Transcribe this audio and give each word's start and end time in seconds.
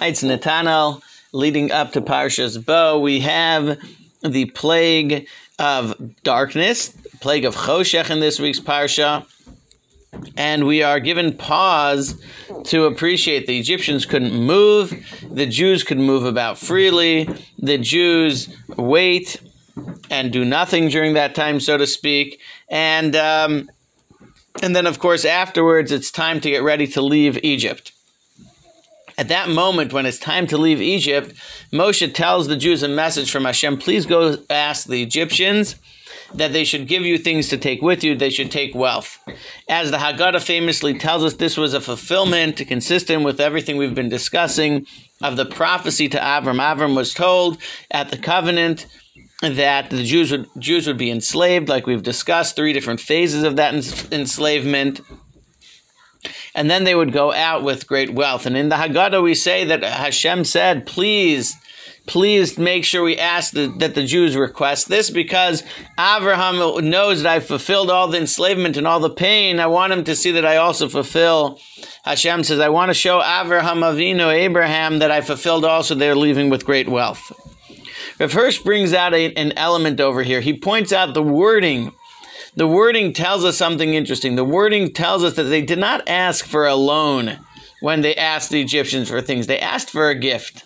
It's 0.00 0.22
Netanel 0.22 1.02
leading 1.32 1.72
up 1.72 1.92
to 1.92 2.00
Parshas 2.00 2.64
Bo. 2.64 3.00
We 3.00 3.20
have 3.20 3.78
the 4.22 4.46
plague 4.46 5.26
of 5.58 5.94
darkness, 6.22 6.90
plague 7.20 7.44
of 7.44 7.56
Choshech 7.56 8.08
in 8.10 8.20
this 8.20 8.38
week's 8.38 8.60
Parsha. 8.60 9.26
And 10.36 10.66
we 10.66 10.82
are 10.82 11.00
given 11.00 11.36
pause 11.36 12.20
to 12.64 12.84
appreciate 12.84 13.46
the 13.46 13.58
Egyptians 13.58 14.06
couldn't 14.06 14.32
move, 14.32 14.94
the 15.30 15.46
Jews 15.46 15.84
could 15.84 15.98
move 15.98 16.24
about 16.24 16.58
freely, 16.58 17.28
the 17.58 17.78
Jews 17.78 18.48
wait 18.76 19.40
and 20.10 20.32
do 20.32 20.44
nothing 20.44 20.88
during 20.88 21.14
that 21.14 21.34
time, 21.34 21.60
so 21.60 21.76
to 21.76 21.86
speak. 21.86 22.40
And 22.68 23.14
um, 23.16 23.70
and 24.62 24.74
then, 24.74 24.86
of 24.86 24.98
course, 24.98 25.24
afterwards, 25.24 25.92
it's 25.92 26.10
time 26.10 26.40
to 26.40 26.50
get 26.50 26.62
ready 26.62 26.86
to 26.88 27.02
leave 27.02 27.38
Egypt. 27.44 27.92
At 29.18 29.28
that 29.28 29.48
moment, 29.48 29.92
when 29.92 30.06
it's 30.06 30.18
time 30.18 30.46
to 30.46 30.56
leave 30.56 30.80
Egypt, 30.80 31.34
Moshe 31.72 32.14
tells 32.14 32.46
the 32.46 32.56
Jews 32.56 32.84
a 32.84 32.88
message 32.88 33.32
from 33.32 33.44
Hashem 33.44 33.78
please 33.78 34.06
go 34.06 34.38
ask 34.48 34.86
the 34.86 35.02
Egyptians 35.02 35.74
that 36.34 36.52
they 36.52 36.62
should 36.62 36.86
give 36.86 37.02
you 37.02 37.18
things 37.18 37.48
to 37.48 37.58
take 37.58 37.82
with 37.82 38.04
you, 38.04 38.14
they 38.14 38.30
should 38.30 38.52
take 38.52 38.76
wealth. 38.76 39.18
As 39.68 39.90
the 39.90 39.96
Haggadah 39.96 40.40
famously 40.40 40.96
tells 40.96 41.24
us, 41.24 41.34
this 41.34 41.56
was 41.56 41.74
a 41.74 41.80
fulfillment 41.80 42.58
consistent 42.68 43.24
with 43.24 43.40
everything 43.40 43.76
we've 43.76 43.94
been 43.94 44.08
discussing 44.08 44.86
of 45.20 45.36
the 45.36 45.46
prophecy 45.46 46.08
to 46.10 46.18
Avram. 46.18 46.60
Avram 46.60 46.94
was 46.94 47.12
told 47.12 47.58
at 47.90 48.10
the 48.10 48.18
covenant 48.18 48.86
that 49.42 49.90
the 49.90 50.04
Jews 50.04 50.30
would 50.30 50.46
Jews 50.58 50.86
would 50.86 50.98
be 50.98 51.10
enslaved, 51.10 51.68
like 51.68 51.86
we've 51.86 52.02
discussed, 52.02 52.54
three 52.54 52.72
different 52.72 53.00
phases 53.00 53.42
of 53.42 53.56
that 53.56 53.74
enslavement. 54.12 55.00
And 56.58 56.68
then 56.68 56.82
they 56.82 56.96
would 56.96 57.12
go 57.12 57.32
out 57.32 57.62
with 57.62 57.86
great 57.86 58.12
wealth. 58.12 58.44
And 58.44 58.56
in 58.56 58.68
the 58.68 58.74
Haggadah, 58.74 59.22
we 59.22 59.36
say 59.36 59.66
that 59.66 59.84
Hashem 59.84 60.44
said, 60.44 60.86
please, 60.86 61.54
please 62.08 62.58
make 62.58 62.84
sure 62.84 63.04
we 63.04 63.16
ask 63.16 63.52
the, 63.52 63.72
that 63.78 63.94
the 63.94 64.04
Jews 64.04 64.34
request 64.34 64.88
this 64.88 65.08
because 65.08 65.62
Abraham 65.96 66.90
knows 66.90 67.22
that 67.22 67.30
I've 67.30 67.46
fulfilled 67.46 67.92
all 67.92 68.08
the 68.08 68.18
enslavement 68.18 68.76
and 68.76 68.88
all 68.88 68.98
the 68.98 69.08
pain. 69.08 69.60
I 69.60 69.68
want 69.68 69.92
him 69.92 70.02
to 70.02 70.16
see 70.16 70.32
that 70.32 70.44
I 70.44 70.56
also 70.56 70.88
fulfill. 70.88 71.60
Hashem 72.04 72.42
says, 72.42 72.58
I 72.58 72.70
want 72.70 72.90
to 72.90 72.94
show 72.94 73.22
Abraham 73.22 73.78
Avinu, 73.78 74.26
Abraham, 74.34 74.98
that 74.98 75.12
I 75.12 75.20
fulfilled 75.20 75.64
also 75.64 75.94
their 75.94 76.16
leaving 76.16 76.50
with 76.50 76.66
great 76.66 76.88
wealth. 76.88 77.30
Rav 78.18 78.32
Hirsch 78.32 78.58
brings 78.58 78.92
out 78.92 79.14
a, 79.14 79.32
an 79.34 79.52
element 79.52 80.00
over 80.00 80.24
here. 80.24 80.40
He 80.40 80.58
points 80.58 80.92
out 80.92 81.14
the 81.14 81.22
wording. 81.22 81.92
The 82.56 82.66
wording 82.66 83.12
tells 83.12 83.44
us 83.44 83.56
something 83.56 83.94
interesting. 83.94 84.36
The 84.36 84.44
wording 84.44 84.92
tells 84.92 85.22
us 85.22 85.34
that 85.36 85.44
they 85.44 85.62
did 85.62 85.78
not 85.78 86.08
ask 86.08 86.44
for 86.44 86.66
a 86.66 86.74
loan 86.74 87.38
when 87.80 88.00
they 88.00 88.16
asked 88.16 88.50
the 88.50 88.60
Egyptians 88.60 89.08
for 89.08 89.20
things. 89.20 89.46
They 89.46 89.58
asked 89.58 89.90
for 89.90 90.08
a 90.08 90.14
gift. 90.14 90.64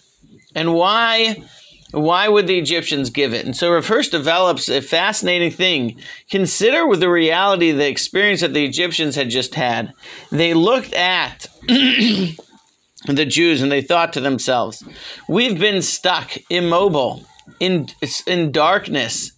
And 0.54 0.74
why? 0.74 1.44
Why 1.92 2.28
would 2.28 2.46
the 2.46 2.58
Egyptians 2.58 3.10
give 3.10 3.34
it? 3.34 3.44
And 3.44 3.54
so 3.54 3.72
Rav 3.72 3.86
Hirsch 3.86 4.08
develops 4.08 4.68
a 4.70 4.80
fascinating 4.80 5.50
thing. 5.50 6.00
Consider 6.30 6.86
with 6.86 7.00
the 7.00 7.10
reality, 7.10 7.70
the 7.70 7.88
experience 7.88 8.40
that 8.40 8.54
the 8.54 8.64
Egyptians 8.64 9.14
had 9.14 9.28
just 9.28 9.54
had. 9.54 9.92
They 10.30 10.54
looked 10.54 10.94
at 10.94 11.48
the 11.66 13.26
Jews 13.26 13.60
and 13.60 13.70
they 13.70 13.82
thought 13.82 14.14
to 14.14 14.20
themselves, 14.20 14.82
we've 15.28 15.58
been 15.58 15.82
stuck 15.82 16.32
immobile 16.48 17.26
in 17.60 17.88
in 18.26 18.52
darkness, 18.52 19.32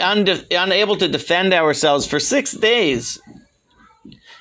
unable 0.00 0.96
to 0.96 1.08
defend 1.08 1.54
ourselves 1.54 2.06
for 2.06 2.18
six 2.18 2.52
days. 2.52 3.20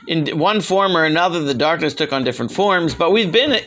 In 0.08 0.40
one 0.40 0.62
form 0.62 0.98
or 0.98 1.06
another, 1.06 1.42
the 1.42 1.54
darkness 1.54 1.94
took 1.94 2.12
on 2.12 2.24
different 2.24 2.52
forms, 2.52 2.96
but 2.96 3.12
we've 3.12 3.32
been, 3.32 3.62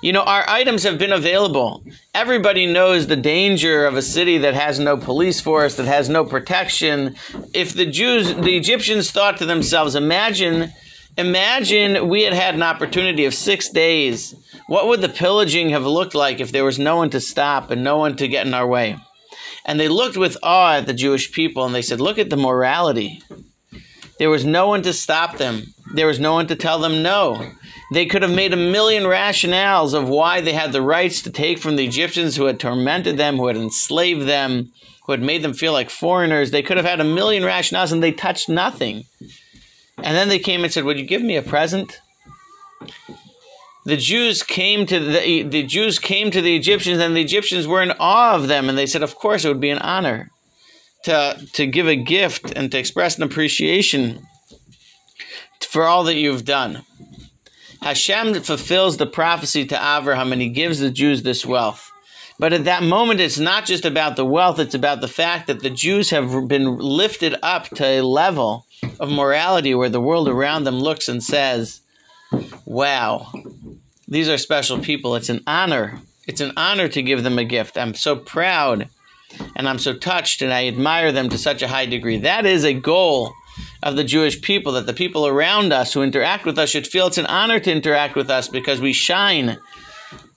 you 0.00 0.12
know, 0.12 0.22
our 0.22 0.48
items 0.48 0.84
have 0.84 0.96
been 0.96 1.12
available. 1.12 1.82
Everybody 2.14 2.66
knows 2.66 3.08
the 3.08 3.16
danger 3.16 3.84
of 3.84 3.96
a 3.96 4.02
city 4.02 4.38
that 4.38 4.54
has 4.54 4.78
no 4.78 4.96
police 4.96 5.40
force, 5.40 5.74
that 5.74 5.86
has 5.86 6.08
no 6.08 6.24
protection. 6.24 7.16
If 7.52 7.74
the 7.74 7.86
Jews, 7.86 8.32
the 8.32 8.56
Egyptians 8.56 9.10
thought 9.10 9.38
to 9.38 9.46
themselves, 9.46 9.96
imagine, 9.96 10.72
imagine 11.16 12.08
we 12.08 12.22
had 12.22 12.34
had 12.34 12.54
an 12.54 12.62
opportunity 12.62 13.24
of 13.24 13.34
six 13.34 13.68
days. 13.68 14.36
What 14.68 14.86
would 14.86 15.00
the 15.00 15.08
pillaging 15.08 15.70
have 15.70 15.84
looked 15.84 16.14
like 16.14 16.38
if 16.38 16.52
there 16.52 16.64
was 16.64 16.78
no 16.78 16.96
one 16.98 17.10
to 17.10 17.20
stop 17.20 17.72
and 17.72 17.82
no 17.82 17.96
one 17.96 18.14
to 18.16 18.28
get 18.28 18.46
in 18.46 18.54
our 18.54 18.68
way? 18.68 18.98
And 19.68 19.78
they 19.78 19.88
looked 19.88 20.16
with 20.16 20.38
awe 20.42 20.78
at 20.78 20.86
the 20.86 20.94
Jewish 20.94 21.30
people 21.30 21.66
and 21.66 21.74
they 21.74 21.82
said, 21.82 22.00
Look 22.00 22.18
at 22.18 22.30
the 22.30 22.38
morality. 22.38 23.22
There 24.18 24.30
was 24.30 24.44
no 24.44 24.66
one 24.66 24.82
to 24.82 24.94
stop 24.94 25.36
them, 25.36 25.74
there 25.92 26.06
was 26.06 26.18
no 26.18 26.32
one 26.32 26.46
to 26.46 26.56
tell 26.56 26.78
them 26.78 27.02
no. 27.02 27.52
They 27.92 28.06
could 28.06 28.22
have 28.22 28.34
made 28.34 28.54
a 28.54 28.56
million 28.56 29.04
rationales 29.04 29.92
of 29.92 30.08
why 30.08 30.40
they 30.40 30.54
had 30.54 30.72
the 30.72 30.82
rights 30.82 31.22
to 31.22 31.30
take 31.30 31.58
from 31.58 31.76
the 31.76 31.84
Egyptians 31.84 32.34
who 32.34 32.46
had 32.46 32.58
tormented 32.58 33.18
them, 33.18 33.36
who 33.36 33.46
had 33.46 33.56
enslaved 33.56 34.26
them, 34.26 34.72
who 35.04 35.12
had 35.12 35.22
made 35.22 35.42
them 35.42 35.52
feel 35.52 35.74
like 35.74 35.90
foreigners. 35.90 36.50
They 36.50 36.62
could 36.62 36.78
have 36.78 36.86
had 36.86 37.00
a 37.00 37.04
million 37.04 37.42
rationales 37.42 37.92
and 37.92 38.02
they 38.02 38.12
touched 38.12 38.48
nothing. 38.48 39.04
And 39.98 40.16
then 40.16 40.30
they 40.30 40.38
came 40.38 40.64
and 40.64 40.72
said, 40.72 40.84
Would 40.84 40.98
you 40.98 41.06
give 41.06 41.22
me 41.22 41.36
a 41.36 41.42
present? 41.42 42.00
The 43.88 43.96
Jews 43.96 44.42
came 44.42 44.84
to 44.84 45.00
the, 45.00 45.42
the 45.44 45.62
Jews 45.62 45.98
came 45.98 46.30
to 46.30 46.42
the 46.42 46.54
Egyptians 46.54 47.00
and 47.00 47.16
the 47.16 47.22
Egyptians 47.22 47.66
were 47.66 47.82
in 47.82 47.92
awe 47.98 48.34
of 48.34 48.46
them 48.46 48.68
and 48.68 48.76
they 48.76 48.84
said 48.84 49.02
of 49.02 49.14
course 49.14 49.44
it 49.44 49.48
would 49.48 49.60
be 49.60 49.70
an 49.70 49.78
honor 49.78 50.30
to 51.04 51.40
to 51.54 51.66
give 51.66 51.88
a 51.88 51.96
gift 51.96 52.52
and 52.54 52.70
to 52.70 52.78
express 52.78 53.16
an 53.16 53.22
appreciation 53.22 54.26
for 55.60 55.84
all 55.84 56.04
that 56.04 56.16
you've 56.16 56.44
done. 56.44 56.84
Hashem 57.80 58.34
fulfills 58.42 58.98
the 58.98 59.06
prophecy 59.06 59.64
to 59.64 59.76
Abraham 59.76 60.32
and 60.32 60.42
he 60.42 60.50
gives 60.50 60.80
the 60.80 60.90
Jews 60.90 61.22
this 61.22 61.46
wealth. 61.46 61.90
But 62.38 62.52
at 62.52 62.64
that 62.64 62.82
moment, 62.82 63.20
it's 63.20 63.38
not 63.38 63.64
just 63.64 63.84
about 63.84 64.16
the 64.16 64.24
wealth, 64.24 64.58
it's 64.58 64.74
about 64.74 65.00
the 65.00 65.08
fact 65.08 65.46
that 65.46 65.60
the 65.60 65.70
Jews 65.70 66.10
have 66.10 66.46
been 66.46 66.78
lifted 66.78 67.36
up 67.42 67.68
to 67.70 67.84
a 67.84 68.02
level 68.02 68.66
of 69.00 69.10
morality 69.10 69.74
where 69.74 69.88
the 69.88 70.00
world 70.00 70.28
around 70.28 70.64
them 70.64 70.78
looks 70.78 71.08
and 71.08 71.22
says, 71.22 71.80
Wow, 72.64 73.32
these 74.08 74.28
are 74.28 74.38
special 74.38 74.78
people. 74.78 75.14
It's 75.14 75.28
an 75.28 75.42
honor. 75.46 76.00
It's 76.26 76.40
an 76.40 76.52
honor 76.56 76.88
to 76.88 77.02
give 77.02 77.22
them 77.22 77.38
a 77.38 77.44
gift. 77.44 77.76
I'm 77.76 77.94
so 77.94 78.16
proud 78.16 78.88
and 79.54 79.68
I'm 79.68 79.78
so 79.78 79.94
touched 79.94 80.40
and 80.40 80.52
I 80.52 80.66
admire 80.66 81.12
them 81.12 81.28
to 81.28 81.38
such 81.38 81.62
a 81.62 81.68
high 81.68 81.86
degree. 81.86 82.18
That 82.18 82.46
is 82.46 82.64
a 82.64 82.72
goal 82.72 83.32
of 83.82 83.96
the 83.96 84.04
Jewish 84.04 84.40
people 84.40 84.72
that 84.72 84.86
the 84.86 84.94
people 84.94 85.26
around 85.26 85.72
us 85.72 85.92
who 85.92 86.02
interact 86.02 86.46
with 86.46 86.58
us 86.58 86.70
should 86.70 86.86
feel 86.86 87.06
it's 87.06 87.18
an 87.18 87.26
honor 87.26 87.60
to 87.60 87.72
interact 87.72 88.16
with 88.16 88.30
us 88.30 88.48
because 88.48 88.80
we 88.80 88.92
shine. 88.92 89.58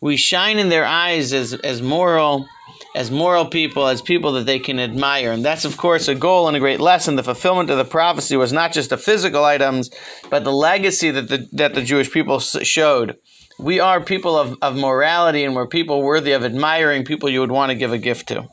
We 0.02 0.18
shine 0.18 0.60
in 0.60 0.70
their 0.70 0.86
eyes 0.86 1.32
as, 1.32 1.54
as 1.54 1.82
moral 1.82 2.48
as 2.94 3.10
moral 3.10 3.46
people, 3.46 3.88
as 3.88 4.02
people 4.02 4.34
that 4.34 4.46
they 4.46 4.60
can 4.60 4.80
admire. 4.80 5.32
And 5.32 5.44
that's, 5.46 5.66
of 5.66 5.78
course, 5.78 6.08
a 6.08 6.16
goal 6.16 6.48
and 6.48 6.58
a 6.58 6.60
great 6.60 6.80
lesson. 6.80 7.16
The 7.16 7.24
fulfillment 7.24 7.70
of 7.70 7.78
the 7.78 7.86
prophecy 7.86 8.36
was 8.36 8.52
not 8.52 8.74
just 8.74 8.90
the 8.90 8.98
physical 8.98 9.46
items, 9.46 9.90
but 10.30 10.44
the 10.44 10.52
legacy 10.52 11.12
that 11.12 11.30
the, 11.30 11.48
that 11.54 11.74
the 11.74 11.82
Jewish 11.82 12.12
people 12.12 12.40
showed 12.40 13.18
we 13.58 13.80
are 13.80 14.02
people 14.02 14.38
of, 14.38 14.58
of 14.62 14.76
morality 14.76 15.44
and 15.44 15.56
we're 15.56 15.68
people 15.68 16.02
worthy 16.02 16.32
of 16.32 16.44
admiring, 16.44 17.06
people 17.06 17.30
you 17.30 17.42
would 17.42 17.52
want 17.52 17.70
to 17.70 17.76
give 17.76 17.94
a 17.94 17.98
gift 17.98 18.28
to. 18.30 18.48